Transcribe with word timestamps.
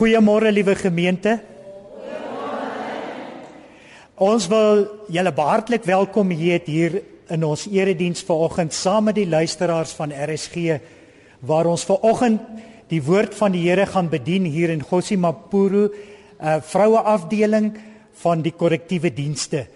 Goeiemôre 0.00 0.48
liewe 0.48 0.72
gemeente. 0.80 1.34
Ons 4.16 4.46
wil 4.48 4.86
julle 5.12 5.32
hartlik 5.36 5.84
welkom 5.84 6.30
heet 6.32 6.70
hier 6.72 6.96
in 7.28 7.44
ons 7.44 7.66
erediens 7.68 8.24
vanoggend 8.24 8.72
saam 8.72 9.10
met 9.10 9.18
die 9.18 9.26
luisteraars 9.28 9.92
van 9.98 10.14
RSG 10.16 10.78
waar 11.44 11.68
ons 11.68 11.84
vanoggend 11.84 12.40
die 12.88 13.02
woord 13.04 13.36
van 13.36 13.52
die 13.52 13.66
Here 13.66 13.84
gaan 13.84 14.08
bedien 14.08 14.48
hier 14.48 14.72
in 14.72 14.80
Gossimapuru, 14.80 15.84
'n 15.84 15.92
uh, 16.40 16.56
vroue 16.64 17.04
afdeling 17.04 17.76
van 18.24 18.40
die 18.40 18.56
korrektiewe 18.56 19.12
dienste. 19.12 19.66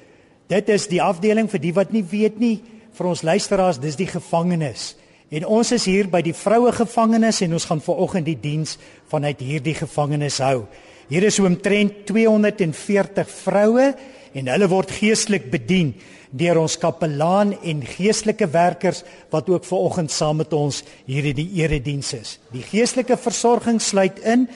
Dit 0.49 0.69
is 0.69 0.89
die 0.89 1.03
afdeling 1.03 1.51
vir 1.51 1.61
die 1.61 1.75
wat 1.75 1.93
nie 1.93 2.05
weet 2.05 2.41
nie, 2.41 2.63
vir 2.97 3.07
ons 3.07 3.23
luisteraars, 3.23 3.79
dis 3.79 3.97
die 3.97 4.09
gevangenes. 4.09 4.97
En 5.35 5.47
ons 5.47 5.73
is 5.73 5.85
hier 5.89 6.07
by 6.13 6.21
die 6.23 6.35
vroue 6.37 6.73
gevangenes 6.73 7.41
en 7.43 7.57
ons 7.57 7.65
gaan 7.67 7.81
vanoggend 7.81 8.29
die 8.29 8.39
diens 8.41 8.77
vanuit 9.15 9.45
hierdie 9.45 9.77
gevangenes 9.79 10.41
hou. 10.43 10.65
Hier 11.11 11.27
is 11.29 11.39
omtrent 11.43 12.05
240 12.09 13.31
vroue 13.45 13.93
en 14.35 14.51
hulle 14.51 14.69
word 14.73 14.93
geestelik 14.97 15.51
bedien 15.53 15.93
deur 16.35 16.59
ons 16.65 16.75
kapelaan 16.83 17.53
en 17.63 17.85
geestelike 17.87 18.49
werkers 18.51 19.05
wat 19.31 19.51
ook 19.53 19.67
vanoggend 19.69 20.11
saam 20.11 20.41
met 20.43 20.55
ons 20.57 20.81
hier 21.07 21.29
in 21.31 21.37
die 21.39 21.51
erediens 21.61 22.11
is. 22.17 22.39
Die 22.51 22.65
geestelike 22.67 23.19
versorging 23.21 23.79
sluit 23.79 24.19
in 24.25 24.49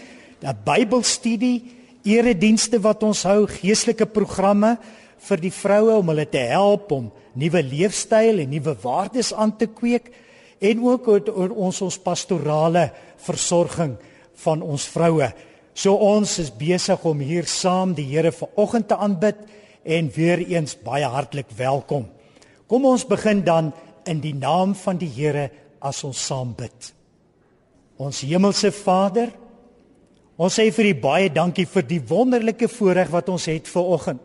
'n 0.43 0.57
Bybelstudie, 0.65 1.63
eredienste 2.05 2.81
wat 2.81 3.03
ons 3.03 3.23
hou, 3.23 3.47
geestelike 3.47 4.07
programme 4.07 4.79
vir 5.19 5.37
die 5.37 5.53
vroue 5.53 5.99
om 5.99 6.09
hulle 6.09 6.27
te 6.27 6.43
help 6.51 6.93
om 6.93 7.13
nuwe 7.35 7.63
leefstyl 7.63 8.39
en 8.39 8.51
nuwe 8.51 8.75
waardes 8.83 9.33
aan 9.35 9.57
te 9.57 9.67
kweek 9.67 10.11
en 10.59 10.83
ook 10.83 11.09
oor 11.09 11.51
ons 11.55 11.83
ons 11.83 11.99
pastorale 11.99 12.91
versorging 13.17 13.97
van 14.45 14.63
ons 14.63 14.87
vroue. 14.91 15.31
So 15.79 15.95
ons 15.95 16.39
is 16.43 16.51
besig 16.51 17.05
om 17.07 17.21
hier 17.23 17.47
saam 17.47 17.95
die 17.95 18.07
Here 18.11 18.33
vanoggend 18.35 18.89
te 18.91 18.97
aanbid 18.99 19.41
en 19.85 20.11
weer 20.15 20.43
eens 20.43 20.77
baie 20.85 21.07
hartlik 21.07 21.51
welkom. 21.57 22.09
Kom 22.69 22.85
ons 22.85 23.07
begin 23.09 23.45
dan 23.47 23.73
in 24.09 24.21
die 24.21 24.35
naam 24.35 24.75
van 24.75 24.99
die 25.01 25.11
Here 25.11 25.49
as 25.81 26.03
ons 26.05 26.21
saam 26.27 26.55
bid. 26.59 26.93
Ons 27.99 28.23
hemelse 28.27 28.71
Vader, 28.75 29.31
ons 30.39 30.55
sê 30.55 30.69
vir 30.75 30.93
U 30.93 30.95
baie 31.03 31.31
dankie 31.35 31.67
vir 31.67 31.87
die 31.87 32.03
wonderlike 32.03 32.69
voorreg 32.71 33.11
wat 33.15 33.31
ons 33.33 33.49
het 33.51 33.71
ver 33.71 33.95
oggend 33.99 34.25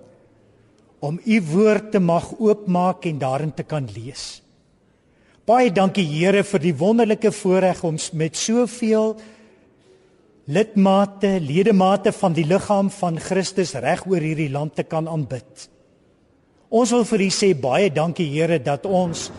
om 1.04 1.18
U 1.20 1.38
woord 1.52 1.90
te 1.92 2.00
mag 2.00 2.30
oopmaak 2.40 3.04
en 3.10 3.18
daarin 3.20 3.52
te 3.52 3.66
kan 3.68 3.90
lees. 3.92 4.40
Baie 5.44 5.68
dankie 5.74 6.06
Here 6.08 6.46
vir 6.48 6.62
die 6.64 6.76
wonderlike 6.80 7.34
voorreg 7.36 7.82
om 7.84 7.98
met 8.16 8.40
soveel 8.40 9.18
lidmate, 10.46 11.40
ledemate 11.40 12.12
van 12.12 12.34
die 12.36 12.46
liggaam 12.48 12.90
van 12.92 13.20
Christus 13.20 13.74
reg 13.80 14.04
oor 14.10 14.24
hierdie 14.24 14.52
land 14.52 14.76
te 14.76 14.84
kan 14.84 15.08
aanbid. 15.08 15.70
Ons 16.74 16.92
wil 16.92 17.06
vir 17.08 17.24
U 17.24 17.30
sê 17.32 17.54
baie 17.56 17.92
dankie 17.94 18.28
Here 18.34 18.60
dat 18.60 18.86
ons 18.86 19.30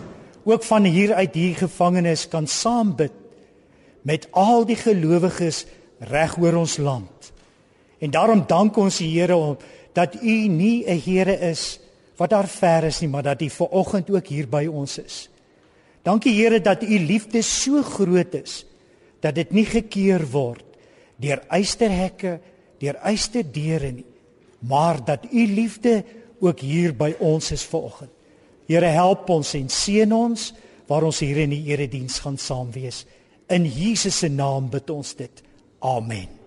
ook 0.44 0.64
van 0.64 0.84
hier 0.88 1.14
uit 1.14 1.34
hier 1.34 1.54
gevangenes 1.58 2.28
kan 2.30 2.46
saam 2.46 2.94
bid 2.96 3.12
met 4.04 4.28
al 4.32 4.64
die 4.68 4.76
gelowiges 4.76 5.64
reg 6.08 6.36
oor 6.40 6.60
ons 6.60 6.78
land. 6.78 7.32
En 8.00 8.12
daarom 8.12 8.44
dank 8.48 8.76
ons 8.76 9.00
die 9.00 9.12
Here 9.12 9.36
om 9.36 9.56
dat 9.92 10.16
U 10.22 10.36
nie 10.48 10.84
'n 10.86 11.00
Here 11.00 11.36
is 11.50 11.80
wat 12.16 12.30
daar 12.30 12.48
ver 12.48 12.84
is 12.84 13.00
nie, 13.00 13.08
maar 13.08 13.22
dat 13.22 13.42
U 13.42 13.50
ver 13.50 13.68
oggend 13.68 14.10
ook 14.10 14.26
hier 14.26 14.48
by 14.48 14.66
ons 14.66 14.98
is. 14.98 15.28
Dankie 16.02 16.32
Here 16.32 16.60
dat 16.60 16.82
U 16.82 16.98
liefde 16.98 17.42
so 17.42 17.82
groot 17.82 18.34
is 18.34 18.66
dat 19.20 19.34
dit 19.34 19.50
nie 19.52 19.64
gekeer 19.66 20.30
word 20.30 20.73
deur 21.22 21.42
eysterhekke, 21.48 22.38
deur 22.82 22.98
eysterdeure 23.06 23.92
nie, 23.92 24.06
maar 24.64 25.04
dat 25.04 25.26
u 25.32 25.46
liefde 25.46 26.02
ook 26.40 26.60
hier 26.60 26.94
by 26.96 27.14
ons 27.18 27.50
is 27.54 27.64
vanoggend. 27.64 28.10
Here 28.66 28.88
help 28.96 29.28
ons 29.28 29.54
en 29.54 29.68
seën 29.68 30.12
ons 30.12 30.52
waar 30.88 31.04
ons 31.04 31.20
hier 31.20 31.42
in 31.44 31.52
die 31.52 31.64
erediens 31.72 32.18
gaan 32.24 32.38
saam 32.40 32.72
wees. 32.72 33.04
In 33.52 33.66
Jesus 33.68 34.18
se 34.24 34.28
naam 34.32 34.70
bid 34.72 34.90
ons 34.90 35.14
dit. 35.16 35.44
Amen. 35.84 36.43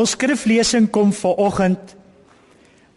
Ons 0.00 0.14
skriflesing 0.16 0.86
kom 0.88 1.10
vanoggend 1.12 1.92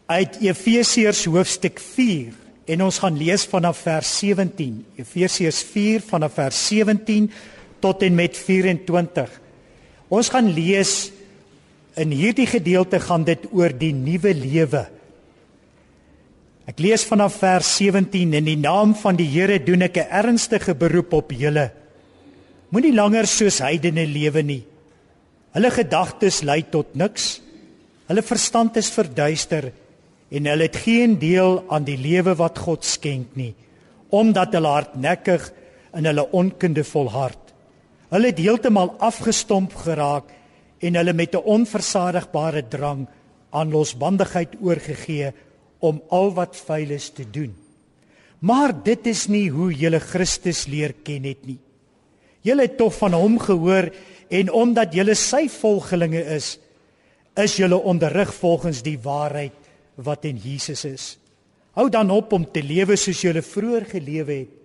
uit 0.08 0.38
Efesiërs 0.46 1.26
hoofstuk 1.28 1.82
4 1.82 2.32
en 2.72 2.84
ons 2.86 3.00
gaan 3.04 3.18
lees 3.20 3.44
vanaf 3.50 3.82
vers 3.84 4.12
17. 4.22 4.78
Efesiërs 5.02 5.60
4 5.74 6.06
vanaf 6.14 6.38
vers 6.38 6.62
17 6.70 7.28
tot 7.84 8.06
en 8.08 8.16
met 8.16 8.38
24. 8.40 9.28
Ons 10.14 10.32
gaan 10.32 10.48
lees 10.56 11.12
in 12.00 12.14
hierdie 12.16 12.48
gedeelte 12.48 13.02
gaan 13.04 13.28
dit 13.28 13.50
oor 13.52 13.76
die 13.76 13.92
nuwe 13.92 14.32
lewe. 14.38 14.86
Ek 16.72 16.80
lees 16.80 17.04
vanaf 17.04 17.42
vers 17.42 17.68
17 17.82 18.38
in 18.40 18.48
die 18.48 18.60
naam 18.60 18.96
van 18.96 19.20
die 19.20 19.28
Here 19.28 19.60
doen 19.60 19.82
ek 19.82 19.98
'n 19.98 20.08
ernstige 20.24 20.74
beroep 20.74 21.12
op 21.14 21.32
julle. 21.32 21.72
Moenie 22.72 22.96
langer 22.96 23.28
soos 23.28 23.60
heidene 23.60 24.08
lewe 24.08 24.42
nie 24.42 24.64
Hulle 25.54 25.70
gedagtes 25.70 26.42
lei 26.42 26.64
tot 26.66 26.96
niks. 26.98 27.38
Hulle 28.10 28.24
verstand 28.26 28.78
is 28.82 28.90
verduister 28.94 29.70
en 30.34 30.50
hulle 30.50 30.66
het 30.66 30.80
geen 30.82 31.20
deel 31.22 31.60
aan 31.70 31.86
die 31.86 31.98
lewe 32.00 32.34
wat 32.40 32.58
God 32.58 32.86
skenk 32.88 33.36
nie, 33.38 33.54
omdat 34.10 34.56
hulle 34.58 34.72
hardnekkig 34.74 35.46
in 35.94 36.10
hulle 36.10 36.26
onkunde 36.34 36.82
volhard. 36.90 37.54
Hulle 38.10 38.32
het 38.32 38.42
heeltemal 38.42 38.96
afgestomp 38.98 39.76
geraak 39.86 40.32
en 40.82 40.98
hulle 40.98 41.14
met 41.14 41.36
'n 41.36 41.46
onversadigbare 41.46 42.68
drang 42.68 43.08
aan 43.52 43.72
losbandigheid 43.72 44.58
oorgegee 44.62 45.32
om 45.80 46.02
al 46.10 46.34
wat 46.34 46.58
vuil 46.58 46.90
is 46.90 47.10
te 47.10 47.30
doen. 47.30 47.54
Maar 48.40 48.74
dit 48.84 49.08
is 49.08 49.28
nie 49.28 49.50
hoe 49.50 49.72
julle 49.72 50.00
Christus 50.00 50.66
leer 50.66 50.94
ken 51.04 51.24
het 51.24 51.46
nie. 51.46 51.60
Julle 52.42 52.62
het 52.62 52.78
tog 52.78 52.96
van 52.98 53.14
hom 53.14 53.40
gehoor 53.40 53.92
en 54.34 54.50
omdat 54.52 54.96
julle 54.96 55.16
sy 55.18 55.46
volgelinge 55.52 56.24
is, 56.36 56.56
is 57.38 57.58
julle 57.58 57.78
onderrig 57.78 58.32
volgens 58.34 58.82
die 58.86 58.98
waarheid 59.02 59.58
wat 60.02 60.26
in 60.26 60.40
Jesus 60.42 60.86
is. 60.90 61.06
Hou 61.78 61.90
dan 61.94 62.12
op 62.14 62.34
om 62.34 62.46
te 62.46 62.64
lewe 62.66 62.98
soos 62.98 63.22
julle 63.26 63.44
vroeër 63.46 63.86
gelewe 63.94 64.38
het. 64.44 64.60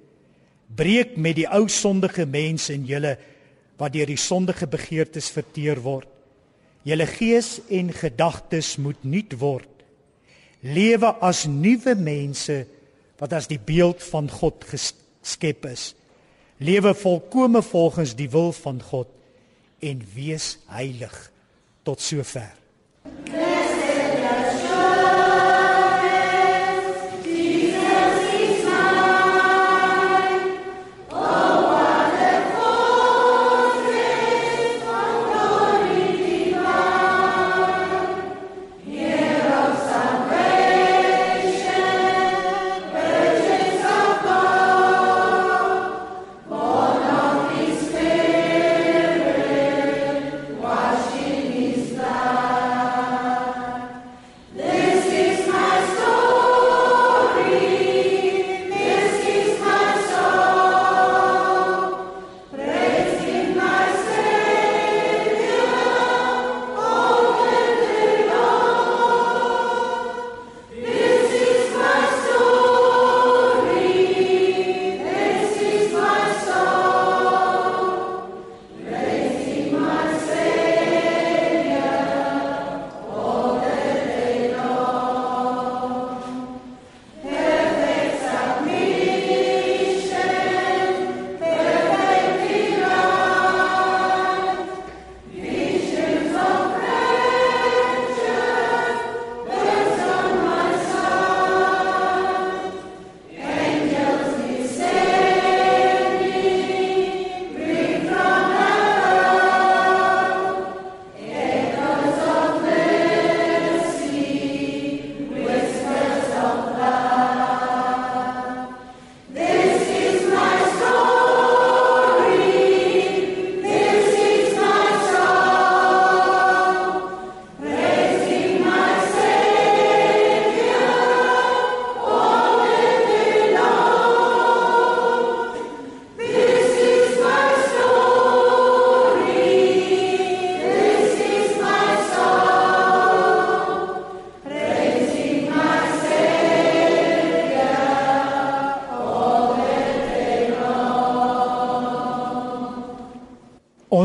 Breek 0.78 1.16
met 1.16 1.38
die 1.38 1.46
ou 1.48 1.64
sondige 1.72 2.26
mens 2.28 2.68
in 2.72 2.84
julle 2.88 3.14
wat 3.80 3.94
deur 3.94 4.10
die 4.10 4.20
sondige 4.20 4.68
begeertes 4.68 5.30
verteer 5.32 5.80
word. 5.80 6.08
Julle 6.84 7.06
gees 7.08 7.56
en 7.72 7.92
gedagtes 7.96 8.74
moet 8.76 9.00
nuut 9.04 9.32
word. 9.40 9.70
Lewe 10.60 11.14
as 11.24 11.46
nuwe 11.48 11.94
mense 11.96 12.58
wat 13.20 13.32
as 13.36 13.48
die 13.48 13.60
beeld 13.60 14.04
van 14.10 14.28
God 14.28 14.64
geskep 14.68 15.68
is. 15.72 15.92
Lewe 16.60 16.92
volkome 16.94 17.62
volgens 17.64 18.12
die 18.18 18.28
wil 18.32 18.52
van 18.52 18.82
God 18.82 19.08
en 19.78 20.02
wees 20.14 20.58
heilig 20.66 21.30
tot 21.82 22.00
sover. 22.00 22.52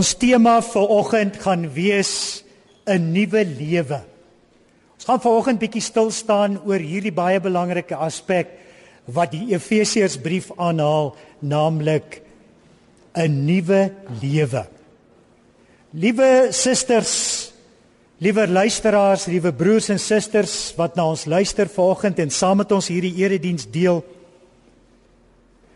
Ons 0.03 0.17
tema 0.19 0.57
vir 0.59 0.89
oggend 0.91 1.37
gaan 1.39 1.61
wees 1.71 2.43
'n 2.83 3.13
nuwe 3.15 3.45
lewe. 3.45 4.01
Ons 4.95 5.05
gaan 5.07 5.21
vanoggend 5.21 5.59
bietjie 5.59 5.81
stil 5.81 6.11
staan 6.11 6.59
oor 6.65 6.79
hierdie 6.79 7.13
baie 7.13 7.39
belangrike 7.39 7.95
aspek 7.95 8.49
wat 9.07 9.31
die 9.31 9.55
Efesiërsbrief 9.55 10.51
aanhaal, 10.57 11.15
naamlik 11.39 12.21
'n 13.15 13.45
nuwe 13.45 13.93
lewe. 14.21 14.67
Liewe 15.93 16.47
susters, 16.51 17.53
liewe 18.17 18.47
luisteraars, 18.47 19.25
liewe 19.25 19.53
broers 19.53 19.89
en 19.89 19.99
susters 19.99 20.73
wat 20.75 20.95
na 20.95 21.07
ons 21.07 21.25
luister 21.25 21.69
vanoggend 21.69 22.19
en 22.19 22.29
saam 22.29 22.57
met 22.57 22.71
ons 22.71 22.87
hierdie 22.87 23.15
erediens 23.23 23.71
deel. 23.71 24.03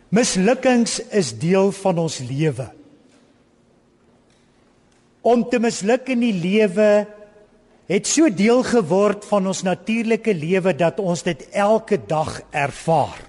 Mislukkings 0.10 1.00
is 1.00 1.31
deel 1.39 1.72
van 1.72 1.98
ons 1.98 2.19
lewe 2.19 2.75
om 5.27 5.43
te 5.50 5.60
misluk 5.60 6.07
in 6.13 6.24
die 6.24 6.36
lewe 6.36 7.05
het 7.88 8.07
so 8.07 8.27
deel 8.31 8.63
geword 8.67 9.25
van 9.27 9.48
ons 9.48 9.63
natuurlike 9.67 10.34
lewe 10.36 10.74
dat 10.75 11.00
ons 11.00 11.24
dit 11.24 11.46
elke 11.55 12.00
dag 12.07 12.41
ervaar. 12.51 13.19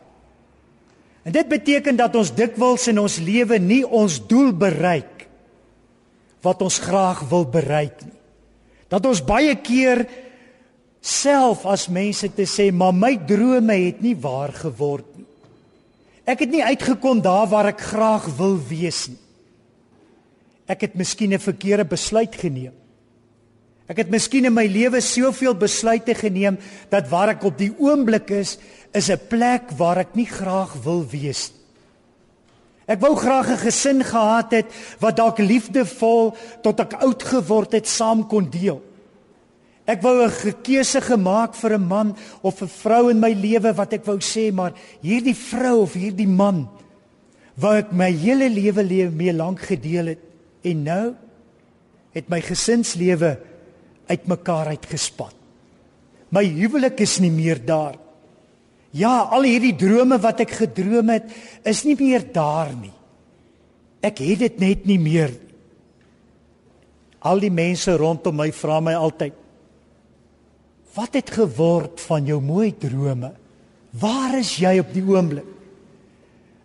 En 1.27 1.35
dit 1.35 1.49
beteken 1.49 1.99
dat 1.99 2.15
ons 2.19 2.33
dikwels 2.35 2.89
in 2.91 2.99
ons 3.03 3.19
lewe 3.23 3.59
nie 3.63 3.85
ons 3.85 4.19
doel 4.31 4.51
bereik 4.57 5.27
wat 6.47 6.63
ons 6.63 6.79
graag 6.83 7.25
wil 7.31 7.47
bereik 7.51 8.03
nie. 8.07 8.17
Dat 8.89 9.07
ons 9.07 9.23
baie 9.23 9.55
keer 9.61 10.07
self 11.05 11.67
as 11.69 11.89
mense 11.93 12.31
te 12.35 12.47
sê, 12.47 12.73
"Maar 12.73 12.95
my 12.95 13.17
drome 13.27 13.75
het 13.75 14.01
nie 14.01 14.17
waar 14.17 14.53
geword 14.53 15.07
nie. 15.17 15.27
Ek 16.25 16.41
het 16.41 16.51
nie 16.51 16.65
uitgekom 16.65 17.21
daar 17.21 17.47
waar 17.47 17.67
ek 17.67 17.81
graag 17.81 18.37
wil 18.37 18.59
wees 18.69 19.09
nie." 19.09 19.28
Ek 20.69 20.81
het 20.85 20.95
miskien 20.95 21.33
'n 21.33 21.41
verkeerde 21.41 21.85
besluit 21.85 22.35
geneem. 22.35 22.75
Ek 23.89 23.97
het 23.97 24.11
miskien 24.11 24.45
in 24.45 24.53
my 24.53 24.67
lewe 24.67 25.01
soveel 25.01 25.55
besluite 25.55 26.15
geneem 26.15 26.59
dat 26.91 27.09
waar 27.09 27.29
ek 27.33 27.45
op 27.45 27.57
die 27.59 27.73
oomblik 27.79 28.31
is, 28.31 28.59
is 28.93 29.09
'n 29.09 29.21
plek 29.29 29.73
waar 29.79 29.99
ek 29.99 30.15
nie 30.15 30.27
graag 30.27 30.75
wil 30.85 31.07
wees 31.09 31.51
nie. 31.51 31.59
Ek 32.89 33.01
wou 33.01 33.15
graag 33.17 33.49
'n 33.49 33.65
gesin 33.65 34.05
gehad 34.05 34.51
het 34.53 34.67
wat 35.01 35.17
dalk 35.17 35.39
liefdevol 35.39 36.37
tot 36.63 36.81
ek 36.81 36.93
oud 37.01 37.23
geword 37.23 37.73
het 37.73 37.87
saam 37.87 38.27
kon 38.27 38.51
deel. 38.51 38.83
Ek 39.87 40.03
wou 40.03 40.25
'n 40.25 40.63
keuse 40.63 41.01
gemaak 41.01 41.55
vir 41.55 41.79
'n 41.79 41.89
man 41.89 42.17
of 42.43 42.63
'n 42.63 42.69
vrou 42.69 43.11
in 43.11 43.21
my 43.21 43.33
lewe 43.33 43.75
wat 43.75 43.93
ek 43.93 44.05
wou 44.05 44.19
sê 44.21 44.53
maar 44.53 44.73
hierdie 45.03 45.37
vrou 45.37 45.83
of 45.83 45.95
hierdie 45.95 46.29
man 46.29 46.69
ek 47.63 47.93
my 47.93 48.13
hele 48.13 48.49
lewe 48.49 49.11
mee 49.11 49.33
lank 49.33 49.61
gedeel 49.61 50.07
het 50.07 50.28
En 50.67 50.83
nou 50.83 51.05
het 52.17 52.29
my 52.33 52.41
gesinslewe 52.43 53.37
uitmekaar 54.09 54.73
uitgespat. 54.75 55.35
My 56.35 56.45
huwelik 56.45 57.01
is 57.05 57.19
nie 57.23 57.33
meer 57.33 57.61
daar. 57.65 57.97
Ja, 58.97 59.29
al 59.33 59.45
hierdie 59.45 59.75
drome 59.77 60.19
wat 60.21 60.41
ek 60.45 60.55
gedroom 60.63 61.13
het, 61.13 61.29
is 61.69 61.85
nie 61.85 61.97
meer 61.99 62.25
daar 62.33 62.73
nie. 62.73 62.93
Ek 64.05 64.21
het 64.25 64.45
dit 64.45 64.63
net 64.63 64.87
nie 64.89 64.99
meer. 65.01 65.35
Al 67.29 67.43
die 67.43 67.53
mense 67.53 67.93
rondom 67.99 68.37
my 68.39 68.49
vra 68.55 68.79
my 68.81 68.95
altyd: 68.95 69.35
"Wat 70.95 71.15
het 71.15 71.31
geword 71.31 72.01
van 72.01 72.25
jou 72.27 72.41
mooi 72.41 72.73
drome? 72.73 73.33
Waar 73.91 74.39
is 74.39 74.57
jy 74.57 74.79
op 74.79 74.93
die 74.95 75.05
oomblik?" 75.05 75.58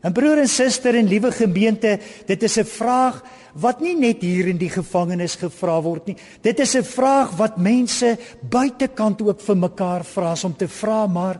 En 0.03 0.11
broer 0.11 0.41
en 0.43 0.51
suster 0.51 0.97
en 0.99 1.07
liewe 1.07 1.31
gemeente, 1.31 1.95
dit 2.27 2.43
is 2.43 2.57
'n 2.59 2.67
vraag 2.67 3.23
wat 3.55 3.79
nie 3.79 3.95
net 3.95 4.21
hier 4.21 4.47
in 4.47 4.57
die 4.57 4.69
gevangenis 4.69 5.35
gevra 5.35 5.81
word 5.81 6.07
nie. 6.07 6.17
Dit 6.41 6.59
is 6.59 6.75
'n 6.75 6.83
vraag 6.83 7.37
wat 7.37 7.57
mense 7.57 8.17
buitekant 8.41 9.21
ook 9.21 9.41
vir 9.41 9.57
mekaar 9.57 10.03
vra 10.03 10.35
om 10.43 10.55
te 10.55 10.67
vra 10.67 11.07
maar 11.07 11.39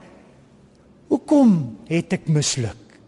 hoekom 1.08 1.78
het 1.88 2.14
ek 2.14 2.28
misluk? 2.28 3.00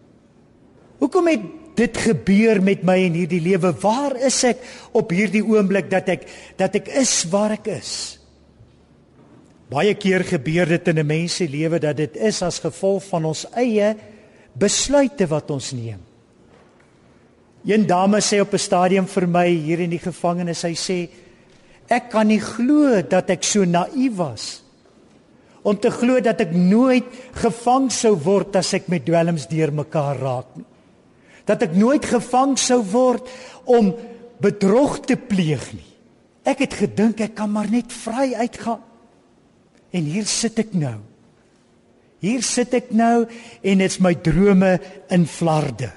Hoekom 1.00 1.28
het 1.28 1.42
dit 1.76 1.98
gebeur 1.98 2.62
met 2.62 2.84
my 2.84 2.98
in 2.98 3.14
hierdie 3.14 3.42
lewe? 3.42 3.74
Waar 3.82 4.16
is 4.16 4.44
ek 4.44 4.58
op 4.92 5.10
hierdie 5.10 5.44
oomblik 5.44 5.90
dat 5.90 6.10
ek 6.10 6.28
dat 6.58 6.76
ek 6.76 6.88
is 6.88 7.26
waar 7.30 7.52
ek 7.52 7.68
is? 7.68 8.20
Baie 9.70 9.94
keer 9.94 10.24
gebeur 10.24 10.66
dit 10.66 10.88
in 10.88 11.00
'n 11.00 11.06
mens 11.06 11.36
se 11.36 11.48
lewe 11.48 11.80
dat 11.80 11.98
dit 11.98 12.16
is 12.18 12.42
as 12.42 12.60
gevolg 12.60 13.04
van 13.04 13.26
ons 13.26 13.46
eie 13.54 13.96
besluite 14.60 15.28
wat 15.28 15.52
ons 15.52 15.72
neem. 15.72 16.00
Een 17.66 17.88
dame 17.88 18.22
sê 18.22 18.42
op 18.42 18.54
'n 18.54 18.58
stadium 18.58 19.08
vir 19.08 19.28
my 19.28 19.48
hier 19.48 19.80
in 19.80 19.90
die 19.90 20.00
gevangenis, 20.00 20.60
sy 20.60 20.74
sê 20.74 21.10
Ek 21.90 22.10
kan 22.10 22.28
nie 22.28 22.42
glo 22.42 23.02
dat 23.06 23.30
ek 23.30 23.44
so 23.46 23.66
naïef 23.66 24.16
was 24.18 24.46
om 25.66 25.78
te 25.82 25.90
glo 25.90 26.20
dat 26.22 26.44
ek 26.44 26.52
nooit 26.54 27.08
gevang 27.42 27.88
sou 27.90 28.14
word 28.22 28.56
as 28.60 28.74
ek 28.78 28.86
met 28.88 29.06
dwelms 29.08 29.48
deurmekaar 29.50 30.20
raak 30.22 30.52
nie. 30.60 30.68
Dat 31.50 31.64
ek 31.66 31.74
nooit 31.74 32.06
gevang 32.06 32.54
sou 32.62 32.84
word 32.86 33.26
om 33.66 33.90
bedrog 34.42 35.00
te 35.10 35.18
pleeg 35.18 35.66
nie. 35.74 35.90
Ek 36.46 36.62
het 36.62 36.78
gedink 36.78 37.24
ek 37.26 37.34
kan 37.40 37.50
maar 37.50 37.70
net 37.72 37.90
vry 37.90 38.36
uitgaan. 38.38 38.84
En 39.90 40.06
hier 40.06 40.30
sit 40.30 40.62
ek 40.62 40.78
nou. 40.78 41.00
Hier 42.26 42.42
sit 42.42 42.74
ek 42.74 42.90
nou 42.96 43.28
en 43.62 43.84
dit's 43.84 44.00
my 44.02 44.16
drome 44.26 44.72
in 45.14 45.28
flarde. 45.30 45.92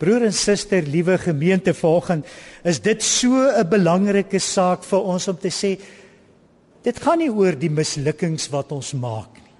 Broer 0.00 0.24
en 0.30 0.32
suster, 0.32 0.86
liewe 0.88 1.18
gemeente 1.20 1.74
vanoggend, 1.76 2.24
is 2.64 2.80
dit 2.80 3.02
so 3.04 3.36
'n 3.36 3.68
belangrike 3.68 4.40
saak 4.40 4.82
vir 4.84 5.02
ons 5.04 5.28
om 5.28 5.36
te 5.36 5.50
sê 5.50 5.78
dit 6.82 6.96
gaan 6.98 7.18
nie 7.18 7.28
oor 7.28 7.52
die 7.52 7.68
mislukkings 7.68 8.48
wat 8.50 8.72
ons 8.72 8.94
maak 8.94 9.34
nie. 9.36 9.52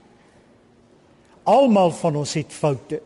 Almal 1.45 1.90
van 1.90 2.16
ons 2.16 2.35
het 2.35 2.52
foute. 2.52 3.00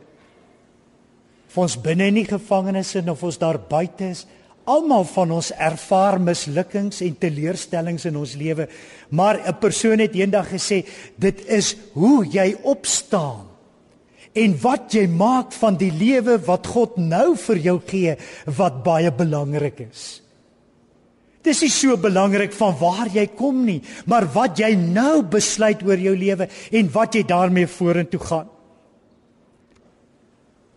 Of 1.49 1.59
ons 1.59 1.77
binne 1.77 2.07
in 2.07 2.15
die 2.15 2.29
gevangenis 2.29 2.95
is 2.95 3.09
of 3.09 3.23
ons 3.23 3.39
daar 3.39 3.59
buite 3.59 4.05
is, 4.05 4.27
almal 4.65 5.05
van 5.05 5.31
ons 5.37 5.51
ervaar 5.53 6.21
mislukkings 6.21 7.01
en 7.05 7.17
teleurstellings 7.19 8.05
in 8.09 8.17
ons 8.17 8.35
lewe. 8.35 8.69
Maar 9.11 9.41
'n 9.49 9.59
persoon 9.61 9.99
het 9.99 10.15
eendag 10.15 10.49
gesê, 10.49 10.87
dit 11.17 11.47
is 11.47 11.77
hoe 11.93 12.27
jy 12.27 12.57
opstaan 12.63 13.47
en 14.35 14.57
wat 14.61 14.95
jy 14.95 15.07
maak 15.07 15.53
van 15.53 15.77
die 15.77 15.93
lewe 15.93 16.39
wat 16.47 16.67
God 16.67 16.97
nou 16.97 17.37
vir 17.37 17.57
jou 17.57 17.81
gee 17.87 18.17
wat 18.59 18.83
baie 18.85 19.13
belangrik 19.13 19.81
is. 19.81 20.23
Dis 21.45 21.61
nie 21.61 21.71
so 21.71 21.97
belangrik 22.01 22.53
van 22.57 22.73
waar 22.81 23.11
jy 23.13 23.27
kom 23.37 23.65
nie, 23.67 23.83
maar 24.07 24.25
wat 24.33 24.59
jy 24.59 24.73
nou 24.75 25.23
besluit 25.23 25.83
oor 25.85 26.01
jou 26.01 26.17
lewe 26.17 26.49
en 26.73 26.91
wat 26.95 27.15
jy 27.15 27.23
daarmee 27.23 27.67
vorentoe 27.67 28.21
gaan. 28.21 28.49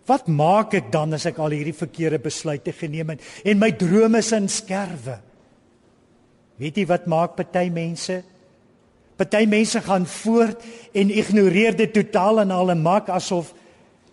Wat 0.07 0.29
maak 0.31 0.77
ek 0.77 0.87
dan 0.91 1.11
as 1.17 1.25
ek 1.27 1.39
al 1.43 1.51
hierdie 1.51 1.75
verkeerde 1.75 2.19
besluite 2.23 2.71
geneem 2.71 3.11
het 3.15 3.23
en 3.43 3.59
my 3.59 3.73
drome 3.75 4.21
is 4.23 4.31
in 4.35 4.47
skerwe? 4.47 5.19
Weet 6.57 6.79
jy 6.79 6.85
wat 6.89 7.09
maak 7.11 7.35
party 7.35 7.67
mense? 7.73 8.21
Party 9.19 9.43
mense 9.49 9.81
gaan 9.83 10.07
voort 10.07 10.63
en 10.95 11.11
ignoreer 11.11 11.75
dit 11.75 11.91
totaal 11.93 12.45
en 12.45 12.53
en 12.55 12.81
maak 12.81 13.09
asof 13.09 13.53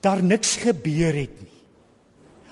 daar 0.02 0.22
niks 0.22 0.56
gebeur 0.64 1.14
het 1.14 1.36
nie. 1.40 1.52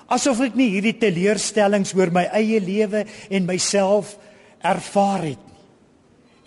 Asof 0.07 0.39
ek 0.45 0.55
nie 0.55 0.69
hierdie 0.75 0.97
teleurstellings 1.01 1.93
oor 1.97 2.11
my 2.13 2.23
eie 2.31 2.59
lewe 2.61 3.03
en 3.29 3.45
myself 3.45 4.15
ervaar 4.63 5.27
het 5.33 5.41
nie. 5.41 5.59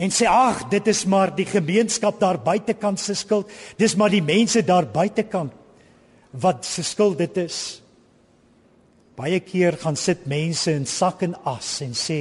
En 0.06 0.10
sê 0.12 0.26
ag, 0.28 0.66
dit 0.68 0.88
is 0.92 1.04
maar 1.08 1.30
die 1.34 1.46
gemeenskap 1.48 2.20
daar 2.20 2.36
buitekant 2.38 3.00
se 3.00 3.14
skuld. 3.16 3.48
Dis 3.80 3.96
maar 3.96 4.12
die 4.12 4.24
mense 4.24 4.60
daar 4.64 4.84
buitekant 4.92 5.65
wat 6.30 6.64
se 6.64 6.82
skuld 6.82 7.18
dit 7.18 7.36
is. 7.44 7.80
Baie 9.16 9.40
keer 9.40 9.78
gaan 9.80 9.96
sit 9.96 10.26
mense 10.26 10.72
in 10.72 10.86
sak 10.86 11.22
en 11.22 11.36
as 11.44 11.80
en 11.84 11.94
sê 11.96 12.20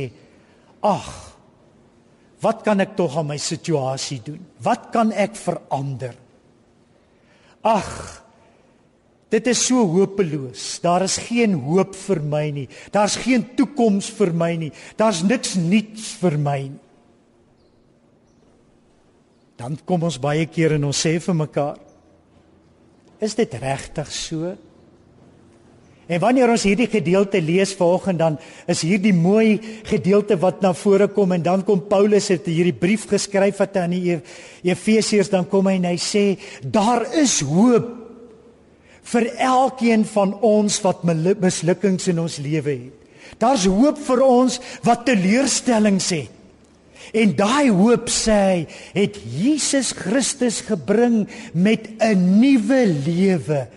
ag 0.85 1.35
Wat 2.45 2.61
kan 2.65 2.83
ek 2.83 2.93
tog 2.97 3.15
aan 3.17 3.29
my 3.31 3.39
situasie 3.41 4.19
doen? 4.23 4.41
Wat 4.61 4.91
kan 4.93 5.09
ek 5.15 5.37
verander? 5.39 6.13
Ag, 7.65 7.89
dit 9.33 9.47
is 9.49 9.63
so 9.65 9.85
hopeloos. 9.95 10.75
Daar 10.83 11.07
is 11.07 11.17
geen 11.25 11.55
hoop 11.65 11.95
vir 11.97 12.21
my 12.21 12.45
nie. 12.53 12.67
Daar's 12.93 13.17
geen 13.23 13.47
toekoms 13.57 14.11
vir 14.19 14.33
my 14.35 14.51
nie. 14.61 14.73
Daar's 14.99 15.23
niks 15.25 15.55
nuuts 15.57 16.11
vir 16.21 16.37
my 16.37 16.59
nie. 16.67 16.81
Dan 19.55 19.77
kom 19.87 20.03
ons 20.03 20.19
baie 20.19 20.43
keer 20.51 20.75
en 20.75 20.89
ons 20.89 20.99
sê 20.99 21.15
vir 21.23 21.37
mekaar: 21.39 21.77
Is 23.23 23.35
dit 23.35 23.53
regtig 23.61 24.11
so? 24.11 24.55
En 26.05 26.21
wanneer 26.21 26.51
ons 26.53 26.63
hierdie 26.67 26.89
gedeelte 26.89 27.39
lees 27.41 27.73
vanoggend 27.73 28.19
dan 28.21 28.35
is 28.69 28.83
hierdie 28.85 29.13
mooi 29.15 29.57
gedeelte 29.89 30.37
wat 30.37 30.61
na 30.61 30.73
vore 30.77 31.07
kom 31.09 31.33
en 31.33 31.41
dan 31.45 31.63
kom 31.65 31.81
Paulus 31.89 32.29
het 32.29 32.45
hierdie 32.45 32.75
brief 32.77 33.07
geskryf 33.09 33.57
wat 33.63 33.79
aan 33.81 33.95
die 33.95 34.19
Efesiërs 34.67 35.31
dan 35.33 35.47
kom 35.49 35.65
hy 35.71 35.79
en 35.79 35.87
hy 35.89 35.97
sê 36.01 36.25
daar 36.61 37.07
is 37.17 37.39
hoop 37.45 37.89
vir 39.05 39.31
elkeen 39.47 40.05
van 40.13 40.35
ons 40.45 40.77
wat 40.85 41.03
mislukkings 41.05 42.09
in 42.13 42.21
ons 42.21 42.37
lewe 42.41 42.77
het. 42.85 43.01
Daar's 43.41 43.65
hoop 43.69 43.97
vir 44.05 44.21
ons 44.25 44.59
wat 44.85 45.05
teleurstellings 45.09 46.09
het. 46.13 46.34
En 47.13 47.35
daai 47.35 47.69
hoop 47.69 48.09
sê 48.09 48.35
hy 48.35 48.67
het 48.95 49.17
Jesus 49.37 49.93
Christus 49.95 50.61
gebring 50.65 51.27
met 51.53 51.87
'n 51.99 52.39
nuwe 52.39 52.85
lewe 53.05 53.67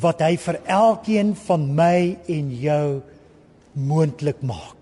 wat 0.00 0.20
hy 0.20 0.36
vir 0.36 0.60
elkeen 0.66 1.34
van 1.46 1.74
my 1.74 2.16
en 2.28 2.52
jou 2.60 3.02
moontlik 3.72 4.42
maak. 4.42 4.76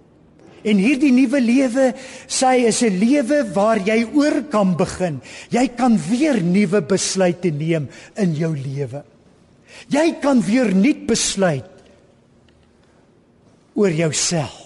En 0.66 0.80
hierdie 0.82 1.12
nuwe 1.14 1.40
lewe, 1.40 1.94
sê 2.26 2.66
is 2.66 2.82
'n 2.82 2.98
lewe 2.98 3.52
waar 3.54 3.78
jy 3.78 4.04
oor 4.14 4.42
kan 4.50 4.76
begin. 4.76 5.20
Jy 5.50 5.68
kan 5.76 5.98
weer 6.10 6.42
nuwe 6.42 6.80
besluite 6.82 7.50
neem 7.50 7.88
in 8.16 8.34
jou 8.34 8.56
lewe. 8.56 9.04
Jy 9.88 10.18
kan 10.20 10.42
weer 10.42 10.74
nuut 10.74 11.06
besluit 11.06 11.70
oor 13.74 13.90
jouself. 13.90 14.57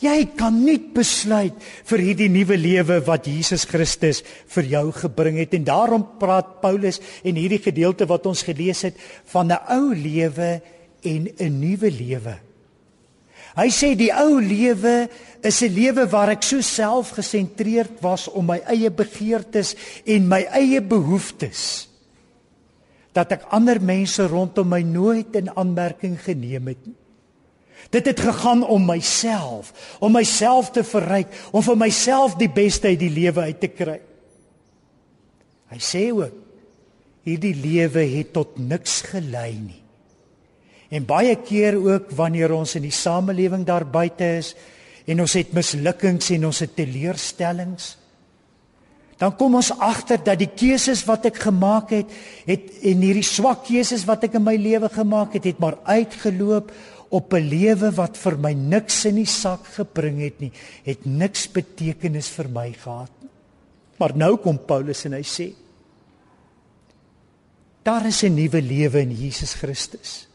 Jy 0.00 0.30
kan 0.32 0.54
nie 0.64 0.78
besluit 0.94 1.56
vir 1.90 2.00
hierdie 2.00 2.30
nuwe 2.32 2.56
lewe 2.56 3.00
wat 3.04 3.26
Jesus 3.28 3.66
Christus 3.68 4.22
vir 4.54 4.68
jou 4.72 4.86
gebring 4.96 5.36
het 5.42 5.52
en 5.58 5.66
daarom 5.66 6.06
praat 6.20 6.60
Paulus 6.62 7.02
en 7.20 7.36
hierdie 7.36 7.60
gedeelte 7.60 8.08
wat 8.08 8.24
ons 8.30 8.44
gelees 8.46 8.80
het 8.88 8.96
van 9.32 9.52
'n 9.52 9.60
ou 9.68 9.92
lewe 9.92 10.62
en 11.04 11.28
'n 11.28 11.60
nuwe 11.60 11.90
lewe. 11.90 12.38
Hy 13.56 13.68
sê 13.68 13.96
die 13.98 14.12
ou 14.14 14.40
lewe 14.40 15.08
is 15.42 15.62
'n 15.62 15.74
lewe 15.74 16.06
waar 16.06 16.30
ek 16.30 16.42
so 16.42 16.60
selfgesentreerd 16.60 18.00
was 18.00 18.28
om 18.28 18.46
my 18.46 18.60
eie 18.66 18.90
begeertes 18.90 19.74
en 20.06 20.28
my 20.28 20.46
eie 20.52 20.80
behoeftes 20.80 21.88
dat 23.12 23.32
ek 23.32 23.48
ander 23.50 23.80
mense 23.82 24.22
rondom 24.26 24.68
my 24.68 24.82
nooit 24.82 25.34
in 25.34 25.50
aanmerking 25.50 26.16
geneem 26.20 26.66
het 26.66 26.86
nie. 26.86 26.99
Dit 27.90 28.06
het 28.06 28.20
gegaan 28.20 28.62
om 28.66 28.84
myself, 28.86 29.72
om 29.98 30.12
myself 30.12 30.70
te 30.70 30.84
verryk, 30.84 31.32
om 31.50 31.64
vir 31.64 31.78
myself 31.80 32.36
die 32.38 32.50
beste 32.52 32.92
uit 32.92 33.00
die 33.00 33.10
lewe 33.10 33.48
uit 33.48 33.60
te 33.60 33.70
kry. 33.72 33.98
Hy 35.70 35.78
sê 35.82 36.10
ook 36.12 36.36
hierdie 37.26 37.54
lewe 37.54 38.04
het 38.16 38.32
tot 38.34 38.58
niks 38.58 39.00
gelei 39.10 39.52
nie. 39.58 39.82
En 40.90 41.06
baie 41.06 41.36
keer 41.38 41.76
ook 41.78 42.10
wanneer 42.18 42.52
ons 42.56 42.74
in 42.78 42.86
die 42.86 42.94
samelewing 42.94 43.62
daar 43.66 43.86
buite 43.86 44.26
is 44.40 44.54
en 45.06 45.22
ons 45.22 45.34
het 45.38 45.52
mislukkings 45.54 46.32
en 46.34 46.48
ons 46.50 46.62
het 46.64 46.72
teleurstellings, 46.76 47.94
dan 49.20 49.34
kom 49.36 49.58
ons 49.58 49.68
agter 49.84 50.20
dat 50.24 50.38
die 50.40 50.48
keuses 50.48 51.02
wat 51.04 51.26
ek 51.28 51.42
gemaak 51.44 51.90
het, 51.92 52.12
het 52.48 52.70
en 52.88 53.02
hierdie 53.04 53.26
swak 53.26 53.66
keuses 53.66 54.06
wat 54.08 54.24
ek 54.24 54.38
in 54.38 54.46
my 54.46 54.54
lewe 54.56 54.88
gemaak 54.94 55.36
het, 55.36 55.44
het 55.50 55.60
maar 55.60 55.76
uitgeloop 55.84 56.70
op 57.10 57.34
'n 57.34 57.48
lewe 57.48 57.90
wat 57.94 58.16
vir 58.16 58.38
my 58.38 58.52
niks 58.52 59.04
in 59.04 59.16
die 59.16 59.26
sak 59.26 59.66
gebring 59.66 60.20
het 60.22 60.40
nie, 60.40 60.52
het 60.84 61.04
niks 61.04 61.48
betekenis 61.50 62.28
vir 62.28 62.48
my 62.48 62.72
gehad 62.72 63.10
nie. 63.20 63.30
Maar 63.98 64.16
nou 64.16 64.36
kom 64.36 64.58
Paulus 64.58 65.04
en 65.04 65.12
hy 65.12 65.22
sê 65.22 65.52
daar 67.82 68.06
is 68.06 68.22
'n 68.22 68.34
nuwe 68.34 68.62
lewe 68.62 69.00
in 69.00 69.12
Jesus 69.12 69.54
Christus. 69.54 70.28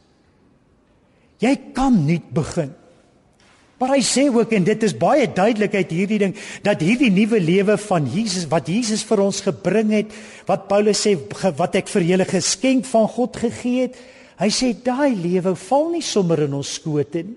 Jy 1.39 1.55
kan 1.73 2.05
nuut 2.05 2.31
begin. 2.33 2.73
Maar 3.77 3.89
hy 3.89 4.01
sê 4.01 4.29
ook 4.31 4.51
en 4.51 4.63
dit 4.63 4.83
is 4.83 4.97
baie 4.97 5.27
duidelik 5.27 5.73
uit 5.75 5.91
hierdie 5.91 6.19
ding 6.19 6.35
dat 6.63 6.81
hierdie 6.81 7.11
nuwe 7.11 7.39
lewe 7.39 7.77
van 7.77 8.07
Jesus 8.07 8.47
wat 8.47 8.67
Jesus 8.67 9.03
vir 9.03 9.19
ons 9.19 9.41
gebring 9.41 9.91
het, 9.91 10.13
wat 10.47 10.67
Paulus 10.67 11.01
sê 11.03 11.17
wat 11.57 11.75
ek 11.75 11.91
vir 11.91 12.01
julle 12.01 12.25
geskenk 12.25 12.85
van 12.85 13.07
God 13.07 13.35
gegee 13.35 13.81
het, 13.81 13.99
Hy 14.39 14.49
sê 14.51 14.73
daai 14.83 15.15
lewe 15.15 15.55
val 15.55 15.89
nie 15.93 16.03
sommer 16.03 16.43
in 16.45 16.55
ons 16.57 16.75
skoot 16.77 17.15
in. 17.15 17.35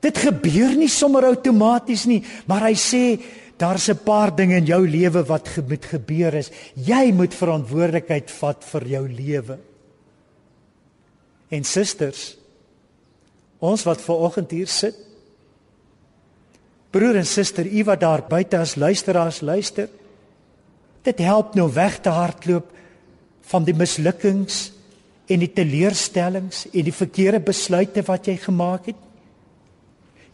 Dit 0.00 0.16
gebeur 0.16 0.72
nie 0.78 0.88
sommer 0.88 1.26
outomaties 1.28 2.06
nie, 2.08 2.22
maar 2.48 2.64
hy 2.70 2.74
sê 2.74 3.20
daar's 3.60 3.90
'n 3.90 4.04
paar 4.04 4.34
dinge 4.34 4.56
in 4.56 4.66
jou 4.66 4.86
lewe 4.88 5.22
wat 5.26 5.48
moet 5.68 5.84
gebeur 5.84 6.34
is. 6.34 6.50
Jy 6.74 7.12
moet 7.12 7.34
verantwoordelikheid 7.34 8.30
vat 8.30 8.64
vir 8.64 8.86
jou 8.86 9.08
lewe. 9.08 9.58
En 11.50 11.64
susters, 11.64 12.36
ons 13.58 13.84
wat 13.84 14.00
ver 14.00 14.14
oggend 14.14 14.50
hier 14.50 14.66
sit, 14.66 14.94
broer 16.90 17.16
en 17.16 17.26
suster, 17.26 17.66
u 17.66 17.84
wat 17.84 18.00
daar 18.00 18.22
buite 18.22 18.58
as 18.58 18.76
luisteraars 18.76 19.40
luister, 19.40 19.88
dit 21.02 21.18
help 21.18 21.54
nou 21.54 21.68
weg 21.72 22.00
te 22.00 22.08
hardloop 22.08 22.70
van 23.42 23.64
die 23.64 23.74
mislukkings 23.74 24.72
en 25.30 25.44
die 25.44 25.52
teleurstellings 25.54 26.66
en 26.72 26.86
die 26.86 26.94
verkeerde 26.94 27.40
besluite 27.44 28.02
wat 28.06 28.26
jy 28.26 28.36
gemaak 28.42 28.90
het. 28.90 28.98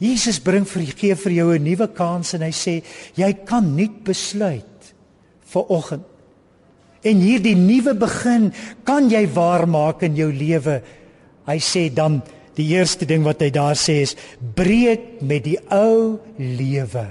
Jesus 0.03 0.41
bring 0.45 0.67
vir 0.69 0.85
gee 0.93 1.15
vir 1.15 1.33
jou 1.33 1.49
'n 1.55 1.65
nuwe 1.65 1.88
kans 1.88 2.35
en 2.35 2.43
hy 2.43 2.53
sê 2.53 2.83
jy 3.15 3.33
kan 3.45 3.76
nuut 3.76 4.05
besluit 4.05 4.95
vir 5.53 5.65
oggend. 5.71 6.05
En 7.05 7.21
hierdie 7.21 7.57
nuwe 7.57 7.95
begin 7.95 8.53
kan 8.85 9.11
jy 9.11 9.26
waarmaak 9.26 10.03
in 10.03 10.16
jou 10.16 10.33
lewe. 10.33 10.83
Hy 11.47 11.59
sê 11.59 11.94
dan 11.94 12.23
die 12.57 12.73
eerste 12.75 13.07
ding 13.07 13.23
wat 13.25 13.40
hy 13.40 13.51
daar 13.51 13.77
sê 13.77 14.03
is 14.03 14.16
breek 14.57 15.23
met 15.23 15.44
die 15.44 15.59
ou 15.70 16.18
lewe. 16.38 17.07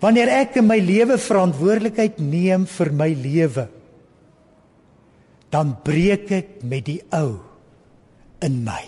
Wanneer 0.00 0.28
ek 0.28 0.56
in 0.56 0.66
my 0.66 0.78
lewe 0.78 1.18
verantwoordelikheid 1.18 2.18
neem 2.18 2.66
vir 2.66 2.92
my 2.92 3.08
lewe, 3.14 3.68
dan 5.52 5.76
breek 5.84 6.30
ek 6.32 6.50
met 6.64 6.86
die 6.88 7.00
ou 7.12 7.36
in 8.42 8.62
my. 8.64 8.82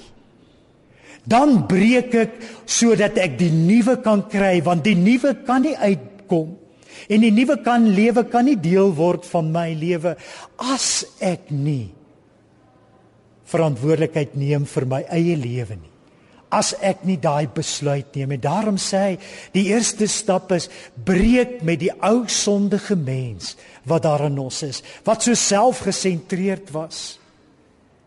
Dan 1.29 1.64
breek 1.68 2.14
ek 2.20 2.37
sodat 2.68 3.16
ek 3.20 3.38
die 3.40 3.53
nuwe 3.53 3.98
kan 4.05 4.27
kry 4.33 4.59
want 4.64 4.85
die 4.85 4.96
nuwe 4.98 5.35
kan 5.46 5.64
nie 5.64 5.77
uitkom 5.77 6.57
en 7.09 7.24
die 7.24 7.33
nuwe 7.35 7.57
kan 7.64 7.88
lewe 7.96 8.24
kan 8.33 8.48
nie 8.48 8.59
deel 8.61 8.92
word 8.96 9.24
van 9.29 9.50
my 9.53 9.70
lewe 9.77 10.14
as 10.61 11.05
ek 11.20 11.50
nie 11.53 11.92
verantwoordelikheid 13.50 14.37
neem 14.40 14.64
vir 14.68 14.87
my 14.88 15.03
eie 15.12 15.37
lewe 15.40 15.77
nie 15.77 15.93
as 16.55 16.73
ek 16.81 17.05
nie 17.09 17.19
daai 17.21 17.47
besluit 17.55 18.14
neem 18.17 18.37
en 18.37 18.45
daarom 18.45 18.79
sê 18.81 19.03
hy 19.03 19.14
die 19.57 19.67
eerste 19.73 20.09
stap 20.11 20.53
is 20.57 20.71
breek 21.07 21.62
met 21.67 21.83
die 21.83 21.93
ou 22.01 22.25
sondige 22.31 22.97
mens 22.99 23.55
wat 23.90 24.07
daar 24.07 24.27
in 24.29 24.38
ons 24.43 24.62
is 24.67 24.83
wat 25.07 25.27
so 25.27 25.35
selfgesentreerd 25.38 26.73
was 26.77 27.03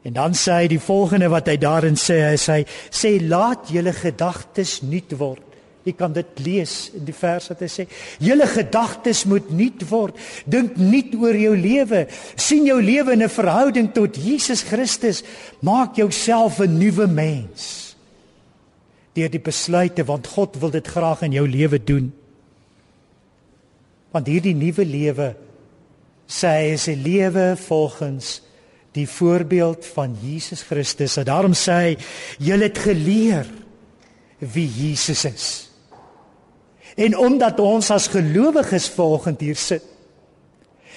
en 0.08 0.16
dan 0.16 0.38
sê 0.38 0.62
hy 0.62 0.72
die 0.76 0.84
volgende 0.84 1.30
wat 1.34 1.52
hy 1.52 1.58
daarin 1.62 2.00
sê 2.00 2.22
hy 2.30 2.38
sê 2.42 2.62
sê 2.90 3.18
laat 3.24 3.72
julle 3.74 3.96
gedagtes 3.96 4.80
nuut 4.86 5.20
word 5.20 5.44
Jy 5.88 5.94
kan 5.96 6.12
dit 6.12 6.42
lees 6.44 6.74
in 6.98 7.06
die 7.08 7.16
vers 7.16 7.46
wat 7.48 7.62
hy 7.64 7.68
sê: 7.72 7.86
"Julle 8.20 8.44
gedagtes 8.52 9.24
moet 9.24 9.48
nuut 9.56 9.86
word. 9.88 10.18
Dink 10.44 10.76
nuut 10.76 11.16
oor 11.16 11.36
jou 11.36 11.56
lewe. 11.56 12.08
sien 12.36 12.66
jou 12.66 12.82
lewe 12.82 13.14
in 13.14 13.24
'n 13.24 13.30
verhouding 13.30 13.94
tot 13.94 14.16
Jesus 14.16 14.64
Christus. 14.64 15.24
Maak 15.62 15.96
jouself 15.96 16.60
'n 16.60 16.78
nuwe 16.78 17.08
mens." 17.08 17.87
Deur 19.18 19.32
die 19.34 19.44
besluite 19.44 20.06
want 20.08 20.30
God 20.36 20.60
wil 20.62 20.72
dit 20.74 20.88
graag 20.88 21.26
in 21.28 21.36
jou 21.36 21.46
lewe 21.50 21.80
doen. 21.84 22.12
Want 24.14 24.30
hierdie 24.30 24.56
nuwe 24.58 24.86
lewe 24.86 25.30
sê 26.28 26.54
hy 26.60 26.74
is 26.76 26.88
'n 26.88 27.04
lewe 27.04 27.56
volgens 27.58 28.42
die 28.94 29.08
voorbeeld 29.08 29.86
van 29.86 30.18
Jesus 30.22 30.62
Christus. 30.62 31.18
En 31.18 31.26
daarom 31.26 31.54
sê 31.54 31.72
hy 31.72 31.98
jy 32.40 32.58
het 32.62 32.78
geleer 32.78 33.46
wie 34.40 34.68
Jesus 34.68 35.26
is. 35.26 35.70
En 36.96 37.18
omdat 37.18 37.60
ons 37.60 37.92
as 37.92 38.08
gelowiges 38.08 38.90
volgens 38.90 39.40
hier 39.40 39.56
sit 39.56 39.84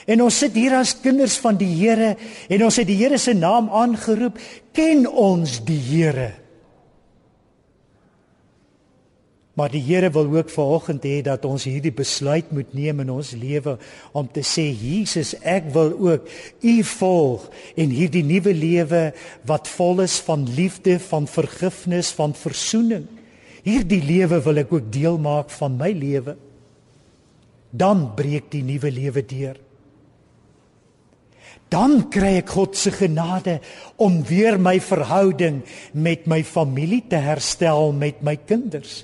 En 0.06 0.22
ons 0.24 0.38
sit 0.42 0.54
hier 0.56 0.74
as 0.78 0.94
kinders 1.02 1.36
van 1.42 1.58
die 1.60 1.70
Here 1.70 2.14
en 2.48 2.64
ons 2.64 2.78
het 2.80 2.88
die 2.88 2.98
Here 3.00 3.18
se 3.20 3.34
naam 3.36 3.68
aangeroep, 3.70 4.38
ken 4.76 5.04
ons 5.06 5.58
die 5.66 5.80
Here. 5.80 6.32
Maar 9.60 9.74
die 9.74 9.82
Here 9.84 10.08
wil 10.10 10.30
ook 10.38 10.48
vanoggend 10.48 11.04
hê 11.04 11.18
dat 11.20 11.44
ons 11.44 11.66
hierdie 11.68 11.92
besluit 11.92 12.48
moet 12.48 12.70
neem 12.72 13.02
in 13.02 13.10
ons 13.12 13.34
lewe 13.36 13.74
om 14.16 14.24
te 14.24 14.40
sê 14.40 14.70
Jesus, 14.72 15.34
ek 15.44 15.66
wil 15.74 15.90
ook 16.00 16.30
U 16.64 16.74
volg 16.94 17.44
en 17.76 17.92
hierdie 17.92 18.24
nuwe 18.24 18.54
lewe 18.56 19.00
wat 19.44 19.68
vol 19.68 20.00
is 20.06 20.16
van 20.24 20.46
liefde, 20.56 20.96
van 21.10 21.28
vergifnis, 21.28 22.08
van 22.16 22.32
verzoening. 22.32 23.04
Hierdie 23.66 24.00
lewe 24.00 24.38
wil 24.46 24.62
ek 24.62 24.72
ook 24.78 24.88
deel 24.88 25.20
maak 25.20 25.52
van 25.52 25.76
my 25.76 25.90
lewe. 25.92 26.38
Dan 27.68 28.06
breek 28.16 28.48
die 28.56 28.64
nuwe 28.64 28.88
lewe 28.96 29.26
deur. 29.28 29.60
Dan 31.68 32.08
kry 32.08 32.38
ek 32.40 32.56
God 32.56 32.80
se 32.80 32.94
genade 32.96 33.58
om 34.00 34.22
weer 34.24 34.56
my 34.56 34.78
verhouding 34.80 35.60
met 35.92 36.24
my 36.24 36.40
familie 36.48 37.04
te 37.12 37.20
herstel 37.20 37.92
met 37.92 38.24
my 38.24 38.38
kinders. 38.40 39.02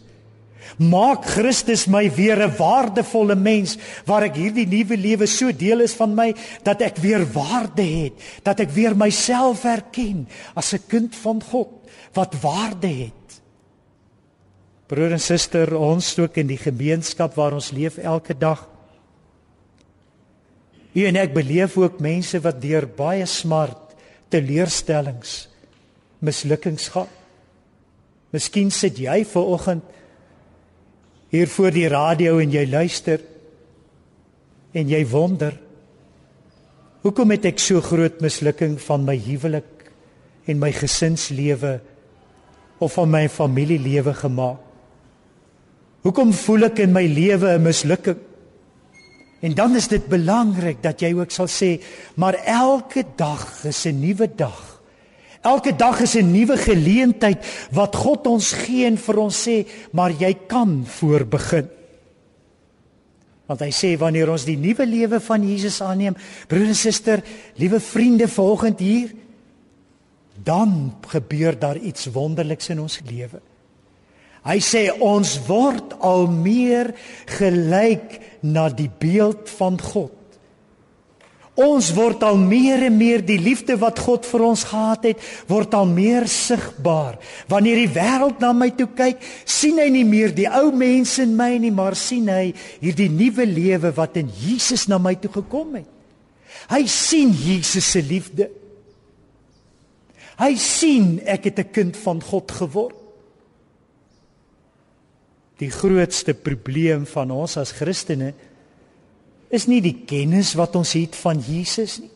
Maak 0.79 1.25
Christus 1.25 1.87
my 1.87 2.11
weer 2.11 2.43
'n 2.43 2.57
waardevolle 2.57 3.35
mens 3.35 3.77
waar 4.05 4.23
ek 4.23 4.35
hierdie 4.35 4.67
nuwe 4.67 4.97
lewe 4.97 5.27
so 5.27 5.53
deel 5.53 5.81
is 5.81 5.95
van 5.95 6.15
my 6.15 6.35
dat 6.63 6.81
ek 6.83 6.97
weer 6.97 7.25
waarde 7.33 7.83
het, 7.83 8.15
dat 8.43 8.61
ek 8.61 8.71
weer 8.71 8.97
myself 8.97 9.65
erken 9.65 10.29
as 10.55 10.75
'n 10.75 10.87
kind 10.89 11.17
van 11.17 11.43
God 11.43 11.69
wat 12.13 12.35
waarde 12.41 12.87
het. 12.89 13.27
Broer 14.87 15.13
en 15.13 15.21
suster, 15.21 15.77
ons 15.77 16.19
ook 16.19 16.37
in 16.37 16.47
die 16.47 16.61
gemeenskap 16.63 17.35
waar 17.35 17.53
ons 17.53 17.73
leef 17.75 17.99
elke 17.99 18.37
dag. 18.39 18.69
U 20.95 21.05
en 21.05 21.17
ek 21.17 21.35
beleef 21.35 21.77
ook 21.77 21.99
mense 22.01 22.39
wat 22.41 22.61
deur 22.63 22.87
baie 22.87 23.27
smart, 23.27 23.97
teleurstellings, 24.33 25.49
mislukkings 26.25 26.89
gaan. 26.95 27.11
Miskien 28.31 28.71
sit 28.71 28.99
jy 28.99 29.25
ver 29.29 29.51
oggend 29.57 29.85
hier 31.31 31.49
voor 31.49 31.71
die 31.71 31.89
radio 31.89 32.39
en 32.39 32.51
jy 32.51 32.67
luister 32.71 33.21
en 34.77 34.89
jy 34.89 35.03
wonder 35.11 35.57
hoekom 37.07 37.31
het 37.31 37.45
ek 37.53 37.61
so 37.63 37.81
groot 37.81 38.21
mislukking 38.21 38.81
van 38.83 39.05
my 39.07 39.15
huwelik 39.15 39.91
en 40.51 40.59
my 40.59 40.73
gesinslewe 40.75 41.79
of 42.83 42.97
van 42.99 43.11
my 43.11 43.29
familielewe 43.31 44.15
gemaak? 44.15 44.63
Hoekom 46.07 46.33
voel 46.35 46.69
ek 46.69 46.83
in 46.85 46.93
my 46.95 47.07
lewe 47.07 47.57
'n 47.57 47.63
mislukking? 47.63 48.19
En 49.41 49.55
dan 49.55 49.77
is 49.77 49.89
dit 49.89 50.07
belangrik 50.07 50.83
dat 50.83 51.01
jy 51.01 51.13
ook 51.15 51.31
sal 51.31 51.49
sê, 51.49 51.83
maar 52.15 52.35
elke 52.45 53.05
dag 53.17 53.65
is 53.65 53.87
'n 53.87 54.01
nuwe 54.01 54.29
dag. 54.35 54.76
Elke 55.47 55.77
dag 55.79 56.01
is 56.03 56.17
'n 56.17 56.33
nuwe 56.33 56.57
geleentheid 56.57 57.39
wat 57.71 57.95
God 57.95 58.27
ons 58.27 58.53
gee 58.53 58.87
en 58.87 58.99
vir 58.99 59.17
ons 59.19 59.37
sê, 59.49 59.67
maar 59.93 60.11
jy 60.11 60.35
kan 60.47 60.83
voorbegin. 60.87 61.69
Want 63.47 63.61
hy 63.61 63.71
sê 63.71 63.97
wanneer 63.99 64.31
ons 64.31 64.45
die 64.45 64.57
nuwe 64.59 64.87
lewe 64.87 65.21
van 65.21 65.43
Jesus 65.49 65.81
aanneem, 65.81 66.17
broer 66.49 66.67
en 66.67 66.75
suster, 66.75 67.23
liewe 67.55 67.81
vriende 67.81 68.29
volgend 68.29 68.79
hier, 68.79 69.15
dan 70.43 70.97
gebeur 71.07 71.59
daar 71.59 71.77
iets 71.77 72.11
wonderliks 72.13 72.69
in 72.75 72.81
ons 72.81 73.01
lewe. 73.07 73.41
Hy 74.47 74.59
sê 74.63 74.83
ons 75.03 75.33
word 75.47 75.97
al 76.07 76.27
meer 76.31 76.93
gelyk 77.39 78.21
na 78.43 78.69
die 78.69 78.91
beeld 78.91 79.51
van 79.59 79.79
God. 79.81 80.16
Ons 81.57 81.89
word 81.97 82.21
al 82.27 82.37
meer 82.37 82.83
en 82.85 82.97
meer 82.99 83.23
die 83.25 83.39
liefde 83.41 83.79
wat 83.81 84.03
God 84.05 84.27
vir 84.29 84.43
ons 84.45 84.67
gehad 84.69 85.07
het, 85.09 85.23
word 85.49 85.73
al 85.75 85.87
meer 85.89 86.27
sigbaar. 86.29 87.17
Wanneer 87.49 87.81
die 87.81 87.93
wêreld 87.95 88.43
na 88.45 88.51
my 88.53 88.69
toe 88.77 88.91
kyk, 88.93 89.23
sien 89.49 89.81
hy 89.81 89.87
nie 89.95 90.05
meer 90.05 90.35
die 90.37 90.49
ou 90.51 90.69
mense 90.77 91.23
in 91.25 91.33
my 91.39 91.55
nie, 91.63 91.73
maar 91.73 91.97
sien 91.97 92.29
hy 92.29 92.51
hierdie 92.83 93.09
nuwe 93.09 93.47
lewe 93.49 93.95
wat 93.97 94.19
in 94.21 94.29
Jesus 94.43 94.85
na 94.93 95.01
my 95.01 95.15
toe 95.17 95.33
gekom 95.39 95.79
het. 95.81 95.89
Hy 96.69 96.83
sien 96.91 97.33
Jesus 97.33 97.89
se 97.89 98.03
liefde. 98.05 98.51
Hy 100.37 100.53
sien 100.61 101.23
ek 101.25 101.49
het 101.49 101.59
'n 101.59 101.73
kind 101.73 101.97
van 101.97 102.21
God 102.21 102.53
geword. 102.53 102.97
Die 105.57 105.71
grootste 105.71 106.35
probleem 106.35 107.07
van 107.07 107.31
ons 107.31 107.57
as 107.57 107.73
Christene 107.73 108.29
is 108.29 108.56
nie 109.67 109.81
die 109.81 110.03
kennis 110.09 110.55
wat 110.59 110.77
ons 110.77 110.93
het 110.99 111.17
van 111.17 111.41
Jesus 111.41 112.01
nie. 112.03 112.13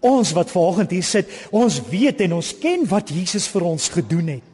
Ons 0.00 0.30
wat 0.36 0.52
vanoggend 0.54 0.92
hier 0.94 1.06
sit, 1.06 1.30
ons 1.50 1.80
weet 1.90 2.20
en 2.22 2.36
ons 2.38 2.52
ken 2.62 2.84
wat 2.86 3.10
Jesus 3.10 3.48
vir 3.50 3.64
ons 3.66 3.88
gedoen 3.90 4.28
het. 4.36 4.44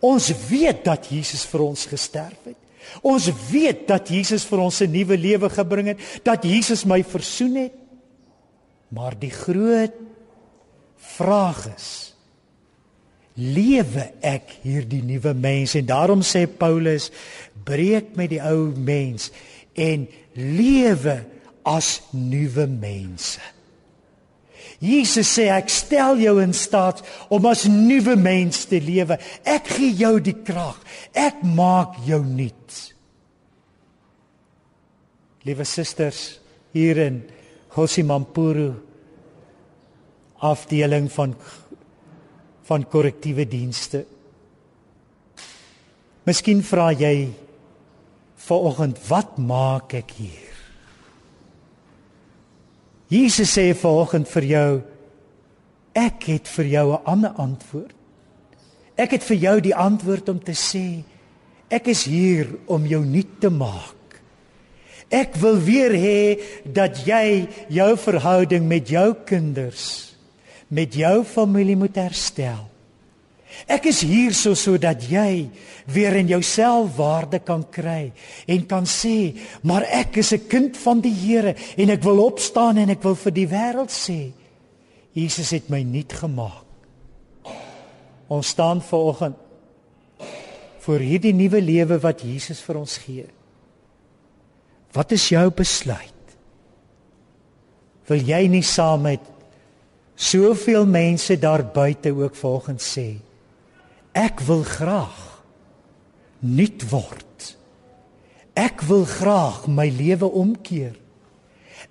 Ons 0.00 0.30
weet 0.48 0.84
dat 0.86 1.10
Jesus 1.10 1.42
vir 1.50 1.64
ons 1.66 1.86
gesterf 1.90 2.46
het. 2.46 2.58
Ons 3.06 3.28
weet 3.50 3.82
dat 3.88 4.08
Jesus 4.08 4.46
vir 4.48 4.62
ons 4.64 4.80
'n 4.80 4.90
nuwe 4.90 5.16
lewe 5.18 5.50
gebring 5.50 5.86
het, 5.92 5.98
dat 6.24 6.44
Jesus 6.44 6.84
my 6.84 7.02
versoen 7.04 7.54
het. 7.56 7.72
Maar 8.88 9.18
die 9.18 9.30
groot 9.30 9.92
vraag 10.96 11.74
is: 11.76 12.14
lewe 13.34 14.12
ek 14.20 14.58
hierdie 14.62 15.02
nuwe 15.02 15.34
mens? 15.34 15.74
En 15.74 15.86
daarom 15.86 16.22
sê 16.22 16.46
Paulus: 16.46 17.10
breek 17.64 18.16
met 18.16 18.30
die 18.30 18.42
ou 18.42 18.72
mens 18.76 19.30
en 19.74 20.06
lewe 20.34 21.16
as 21.66 22.00
nuwe 22.12 22.66
mense. 22.66 23.40
Jesus 24.80 25.28
sê 25.28 25.50
ek 25.52 25.68
stel 25.72 26.20
jou 26.22 26.38
in 26.40 26.54
staat 26.56 27.02
om 27.32 27.44
as 27.50 27.66
nuwe 27.68 28.16
mens 28.16 28.64
te 28.70 28.80
lewe. 28.80 29.18
Ek 29.44 29.68
gee 29.76 29.92
jou 29.98 30.14
die 30.24 30.38
krag. 30.40 30.78
Ek 31.12 31.42
maak 31.44 31.98
jou 32.08 32.22
nuut. 32.24 32.78
Liewe 35.44 35.66
susters 35.68 36.38
hier 36.72 37.00
in 37.04 37.20
Gosimampuru 37.74 38.72
afdeling 40.40 41.10
van 41.12 41.36
van 42.70 42.84
korrektiewe 42.86 43.48
dienste. 43.50 44.04
Miskien 46.22 46.60
vra 46.62 46.92
jy 46.94 47.32
vanoggend, 48.46 48.98
wat 49.08 49.36
maak 49.38 49.94
ek 49.98 50.14
hier? 50.16 50.50
Jesus 53.10 53.50
sê 53.56 53.70
vanoggend 53.74 54.28
vir 54.30 54.46
jou, 54.46 54.82
ek 55.98 56.28
het 56.30 56.48
vir 56.48 56.66
jou 56.66 56.86
'n 56.92 57.04
ander 57.04 57.34
antwoord. 57.36 57.96
Ek 58.96 59.10
het 59.10 59.24
vir 59.24 59.36
jou 59.36 59.60
die 59.60 59.74
antwoord 59.74 60.28
om 60.28 60.38
te 60.38 60.52
sê, 60.52 61.02
ek 61.68 61.88
is 61.88 62.04
hier 62.04 62.46
om 62.66 62.86
jou 62.86 63.04
nuut 63.04 63.40
te 63.40 63.50
maak. 63.50 63.96
Ek 65.10 65.34
wil 65.34 65.58
weer 65.58 65.90
hê 65.90 66.40
dat 66.64 67.02
jy 67.06 67.48
jou 67.68 67.96
verhouding 67.96 68.66
met 68.68 68.88
jou 68.88 69.14
kinders, 69.26 70.14
met 70.68 70.94
jou 70.94 71.24
familie 71.24 71.76
moet 71.76 71.96
herstel. 71.96 72.69
Ek 73.70 73.86
is 73.90 74.00
hier 74.06 74.34
so 74.36 74.54
sodat 74.58 75.02
jy 75.10 75.50
weer 75.90 76.16
in 76.20 76.30
jouself 76.30 76.96
waarde 76.98 77.40
kan 77.44 77.64
kry 77.70 78.12
en 78.46 78.66
kan 78.66 78.86
sê, 78.86 79.34
maar 79.62 79.84
ek 79.84 80.16
is 80.22 80.32
'n 80.32 80.48
kind 80.48 80.76
van 80.76 81.00
die 81.00 81.14
Here 81.14 81.54
en 81.76 81.90
ek 81.90 82.02
wil 82.02 82.24
opstaan 82.24 82.78
en 82.78 82.90
ek 82.90 83.02
wil 83.02 83.14
vir 83.14 83.32
die 83.32 83.46
wêreld 83.46 83.90
sê, 83.90 84.32
Jesus 85.12 85.50
het 85.50 85.70
my 85.70 85.82
nuut 85.82 86.12
gemaak. 86.12 86.64
Ons 88.28 88.48
staan 88.48 88.80
vanoggend 88.80 89.36
voor 90.78 90.98
hierdie 90.98 91.34
nuwe 91.34 91.60
lewe 91.60 91.98
wat 91.98 92.22
Jesus 92.22 92.60
vir 92.60 92.76
ons 92.76 92.96
gee. 92.98 93.26
Wat 94.92 95.12
is 95.12 95.28
jou 95.28 95.50
besluit? 95.50 96.14
Wil 98.06 98.22
jy 98.26 98.48
nie 98.48 98.62
saam 98.62 99.02
met 99.02 99.20
soveel 100.14 100.86
mense 100.86 101.38
daar 101.38 101.64
buite 101.64 102.10
ook 102.12 102.34
volgens 102.34 102.98
sê 102.98 103.20
ek 104.16 104.42
wil 104.46 104.64
graag 104.66 105.18
nuut 106.40 106.84
word. 106.90 107.56
Ek 108.58 108.82
wil 108.88 109.04
graag 109.08 109.66
my 109.70 109.88
lewe 109.92 110.26
omkeer. 110.26 110.96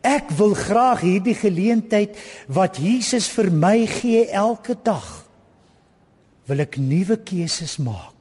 Ek 0.05 0.31
wil 0.37 0.53
graag 0.55 1.03
hierdie 1.03 1.35
geleentheid 1.35 2.15
wat 2.47 2.79
Jesus 2.79 3.27
vir 3.33 3.49
my 3.51 3.83
gee 3.89 4.27
elke 4.31 4.77
dag 4.77 5.07
wil 6.49 6.63
ek 6.63 6.79
nuwe 6.81 7.19
keuses 7.21 7.77
maak. 7.83 8.15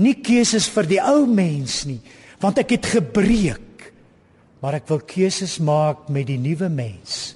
Nie 0.00 0.16
keuses 0.24 0.70
vir 0.72 0.86
die 0.88 1.00
ou 1.02 1.26
mens 1.28 1.82
nie, 1.88 2.00
want 2.40 2.60
ek 2.62 2.78
het 2.78 2.86
gebreek. 2.94 3.90
Maar 4.60 4.78
ek 4.80 4.88
wil 4.88 5.02
keuses 5.08 5.58
maak 5.64 6.08
met 6.12 6.28
die 6.28 6.38
nuwe 6.40 6.68
mens. 6.72 7.34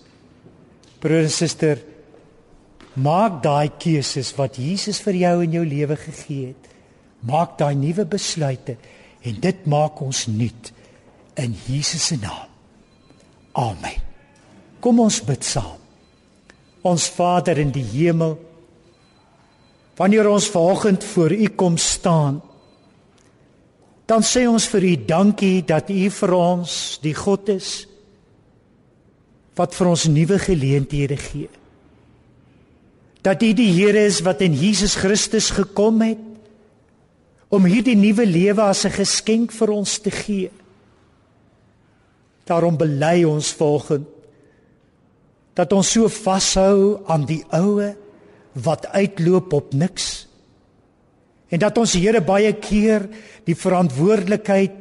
Broer 1.01 1.27
en 1.27 1.33
suster, 1.33 1.81
maak 2.95 3.43
daai 3.43 3.73
keuses 3.79 4.33
wat 4.39 4.59
Jesus 4.61 5.01
vir 5.03 5.19
jou 5.19 5.37
in 5.45 5.57
jou 5.59 5.65
lewe 5.67 5.97
gegee 5.99 6.53
het. 6.53 6.71
Maak 7.25 7.59
daai 7.59 7.75
nuwe 7.75 8.05
besluite 8.07 8.77
en 9.25 9.39
dit 9.41 9.67
maak 9.67 10.01
ons 10.05 10.27
nuut 10.29 10.73
in 11.41 11.55
Jesus 11.67 12.11
se 12.13 12.19
naam. 12.21 12.51
Amen. 13.55 14.01
Kom 14.81 15.01
ons 15.01 15.21
bid 15.25 15.45
saam. 15.47 15.81
Ons 16.85 17.09
Vader 17.09 17.59
in 17.63 17.71
die 17.73 17.87
hemel, 17.95 18.35
wanneer 19.97 20.29
ons 20.29 20.51
vanoggend 20.53 21.05
voor 21.15 21.33
U 21.33 21.49
kom 21.57 21.79
staan, 21.81 22.43
dan 24.05 24.21
sê 24.21 24.45
ons 24.45 24.67
vir 24.69 24.85
U 24.85 24.95
dankie 25.09 25.63
dat 25.65 25.89
U 25.89 26.11
vir 26.13 26.35
ons 26.37 26.99
die 27.01 27.15
God 27.17 27.49
is 27.55 27.87
wat 29.57 29.73
vir 29.73 29.89
ons 29.89 30.05
nuwe 30.11 30.37
geleenthede 30.43 31.17
gee. 31.17 31.49
Dat 33.25 33.43
U 33.43 33.53
die 33.57 33.71
Here 33.73 34.05
is 34.05 34.21
wat 34.25 34.43
in 34.45 34.53
Jesus 34.53 34.99
Christus 35.01 35.49
gekom 35.55 36.03
het 36.05 36.21
om 37.55 37.65
hierdie 37.65 37.97
nuwe 37.97 38.27
lewe 38.27 38.63
as 38.63 38.85
'n 38.85 38.93
geskenk 38.93 39.53
vir 39.53 39.71
ons 39.71 39.99
te 39.99 40.11
gee. 40.11 40.51
Daarom 42.45 42.77
bely 42.77 43.25
ons 43.25 43.53
volgens 43.53 44.05
dat 45.55 45.73
ons 45.73 45.91
so 45.91 46.09
vashou 46.09 47.01
aan 47.07 47.25
die 47.25 47.45
oue 47.55 47.95
wat 48.53 48.87
uitloop 48.87 49.53
op 49.53 49.73
niks 49.73 50.27
en 51.49 51.59
dat 51.59 51.79
ons 51.79 51.95
Here 51.95 52.21
baie 52.21 52.53
keer 52.53 53.09
die 53.47 53.55
verantwoordelikheid 53.55 54.81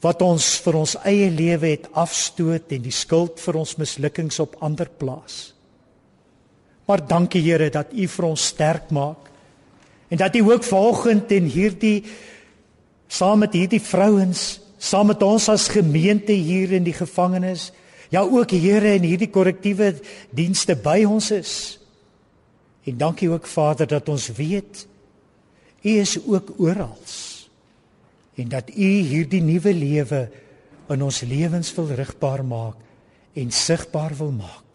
wat 0.00 0.22
ons 0.22 0.56
vir 0.64 0.76
ons 0.80 0.96
eie 1.04 1.30
lewe 1.30 1.74
het 1.74 1.88
afstoot 1.92 2.72
en 2.72 2.82
die 2.82 2.94
skuld 2.94 3.40
vir 3.40 3.58
ons 3.60 3.76
mislukkings 3.76 4.38
op 4.40 4.56
ander 4.64 4.88
plaas. 4.88 5.59
Maar 6.90 7.06
dankie 7.06 7.42
Here 7.44 7.68
dat 7.70 7.92
U 7.94 8.06
vir 8.10 8.26
ons 8.26 8.44
sterk 8.50 8.88
maak 8.90 9.28
en 10.10 10.18
dat 10.18 10.34
U 10.34 10.40
ook 10.50 10.64
vanoggend 10.66 11.30
en 11.30 11.44
hierdie 11.46 12.02
saam 13.06 13.44
met 13.44 13.54
hierdie 13.54 13.78
vrouens 13.78 14.58
saam 14.80 15.12
met 15.12 15.22
ons 15.22 15.46
as 15.52 15.68
gemeente 15.70 16.32
hier 16.32 16.72
in 16.72 16.82
die 16.82 16.96
gevangenis, 16.96 17.68
ja 18.10 18.24
ook 18.26 18.50
Here 18.50 18.96
in 18.96 19.06
hierdie 19.06 19.30
korrektiewe 19.30 19.92
dienste 20.34 20.74
by 20.74 21.04
ons 21.06 21.30
is. 21.36 21.52
En 22.88 22.96
dankie 22.98 23.28
ook 23.30 23.46
Vader 23.46 23.86
dat 23.86 24.08
ons 24.10 24.26
weet 24.34 24.86
U 25.84 25.92
is 25.94 26.16
ook 26.26 26.56
oral. 26.58 26.98
En 28.34 28.48
dat 28.50 28.72
U 28.74 28.90
hierdie 29.12 29.44
nuwe 29.44 29.74
lewe 29.76 30.24
in 30.90 31.06
ons 31.06 31.22
lewens 31.22 31.70
wil 31.76 31.94
rigbaar 32.02 32.42
maak 32.44 32.82
en 33.38 33.54
sigbaar 33.54 34.16
wil 34.18 34.34
maak. 34.34 34.69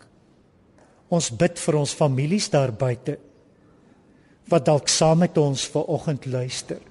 Ons 1.09 1.29
bid 1.29 1.59
vir 1.59 1.75
ons 1.75 1.93
families 1.93 2.49
daar 2.49 2.71
buite 2.71 3.19
wat 4.49 4.65
dalk 4.65 4.89
saam 4.89 5.23
met 5.25 5.37
ons 5.41 5.63
ver 5.73 5.87
oggend 5.89 6.25
luister 6.25 6.81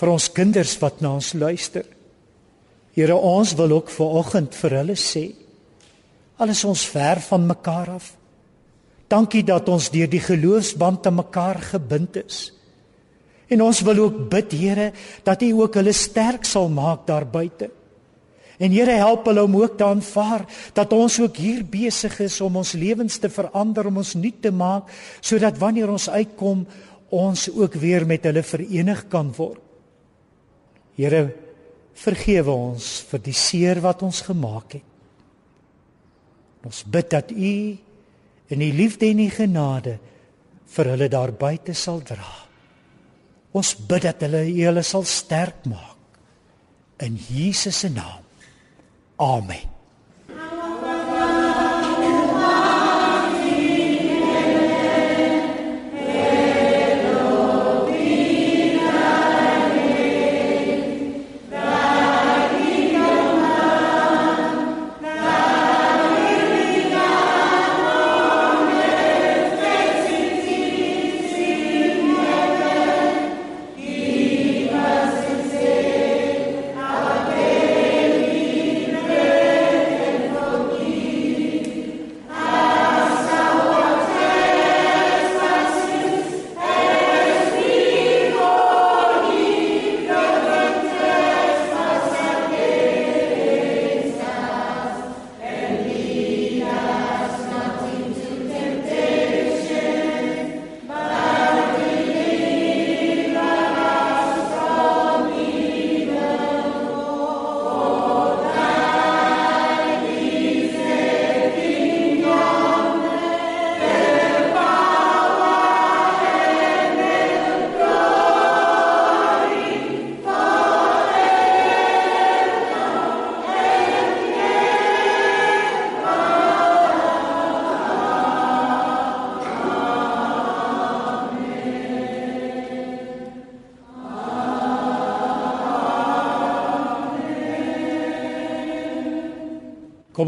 vir 0.00 0.12
ons 0.14 0.30
kinders 0.32 0.78
wat 0.80 1.02
na 1.04 1.12
ons 1.18 1.34
luister. 1.36 1.84
Here, 2.96 3.14
ons 3.14 3.52
wil 3.58 3.76
ook 3.76 3.92
ver 3.92 4.16
oggend 4.22 4.56
vir 4.62 4.80
hulle 4.80 4.96
sê 4.98 5.30
alles 6.40 6.62
ons 6.64 6.86
ver 6.88 7.18
van 7.20 7.42
mekaar 7.44 7.90
af. 7.98 8.04
Dankie 9.12 9.42
dat 9.44 9.66
ons 9.68 9.90
deur 9.92 10.08
die 10.08 10.22
geloofsband 10.24 11.04
aan 11.10 11.18
mekaar 11.18 11.58
gebind 11.74 12.16
is. 12.16 12.38
En 13.52 13.60
ons 13.60 13.82
wil 13.84 14.00
ook 14.06 14.22
bid, 14.32 14.54
Here, 14.56 14.86
dat 15.26 15.42
U 15.44 15.50
ook 15.58 15.76
hulle 15.76 15.92
sterk 15.92 16.48
sal 16.48 16.70
maak 16.72 17.04
daar 17.04 17.26
buite. 17.28 17.68
En 18.60 18.74
Here, 18.74 18.92
help 19.00 19.24
hulle 19.30 19.42
om 19.46 19.56
ook 19.56 19.78
te 19.80 19.86
aanvaar 19.88 20.44
dat 20.76 20.92
ons 20.92 21.16
ook 21.22 21.38
hier 21.40 21.62
besig 21.64 22.18
is 22.20 22.36
om 22.44 22.58
ons 22.60 22.74
lewens 22.76 23.16
te 23.18 23.30
verander, 23.32 23.88
om 23.88 24.02
ons 24.02 24.14
nuut 24.20 24.42
te 24.44 24.52
maak, 24.52 24.90
sodat 25.24 25.56
wanneer 25.58 25.88
ons 25.88 26.10
uitkom, 26.12 26.66
ons 27.08 27.46
ook 27.56 27.78
weer 27.80 28.04
met 28.06 28.28
hulle 28.28 28.44
verenig 28.44 29.06
kan 29.08 29.32
word. 29.36 29.62
Here, 31.00 31.24
vergewe 31.96 32.52
ons 32.52 32.92
vir 33.08 33.24
die 33.24 33.36
seer 33.36 33.80
wat 33.80 34.04
ons 34.04 34.20
gemaak 34.28 34.76
het. 34.76 34.86
Ons 36.68 36.84
bid 36.84 37.08
dat 37.16 37.32
U 37.32 37.56
in 38.52 38.60
U 38.60 38.70
liefde 38.76 39.08
en 39.08 39.24
U 39.24 39.28
genade 39.32 39.96
vir 40.70 40.92
hulle 40.92 41.08
daar 41.08 41.32
buite 41.32 41.72
sal 41.74 42.04
dra. 42.04 42.32
Ons 43.56 43.72
bid 43.74 44.04
dat 44.04 44.28
hulle 44.28 44.44
U 44.52 44.58
hulle 44.68 44.84
sal 44.84 45.08
sterk 45.08 45.64
maak 45.64 45.96
in 47.00 47.16
Jesus 47.16 47.80
se 47.80 47.88
naam. 47.88 48.29
Amen. 49.20 49.79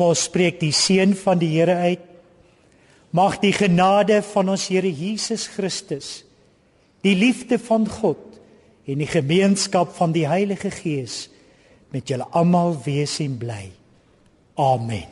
Kom 0.03 0.11
ons 0.11 0.25
spreek 0.27 0.57
die 0.59 0.73
seën 0.75 1.13
van 1.15 1.39
die 1.39 1.53
Here 1.53 1.77
uit. 1.79 2.03
Mag 3.15 3.37
die 3.39 3.53
genade 3.55 4.17
van 4.33 4.51
ons 4.51 4.65
Here 4.67 4.91
Jesus 4.91 5.45
Christus, 5.53 6.25
die 7.07 7.15
liefde 7.15 7.61
van 7.63 7.87
God 7.87 8.19
en 8.83 8.99
die 8.99 9.07
gemeenskap 9.07 9.95
van 9.95 10.11
die 10.11 10.27
Heilige 10.27 10.75
Gees 10.75 11.29
met 11.95 12.11
julle 12.11 12.27
almal 12.35 12.75
wees 12.83 13.21
en 13.23 13.39
bly. 13.39 13.69
Amen. 14.59 15.12